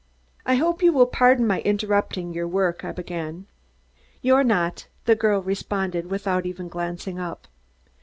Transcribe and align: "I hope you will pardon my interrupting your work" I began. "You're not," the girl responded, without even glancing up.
"I 0.47 0.55
hope 0.55 0.81
you 0.81 0.91
will 0.91 1.05
pardon 1.05 1.45
my 1.45 1.61
interrupting 1.61 2.33
your 2.33 2.47
work" 2.47 2.83
I 2.83 2.91
began. 2.91 3.45
"You're 4.23 4.43
not," 4.43 4.87
the 5.05 5.15
girl 5.15 5.43
responded, 5.43 6.09
without 6.09 6.47
even 6.47 6.69
glancing 6.69 7.19
up. 7.19 7.47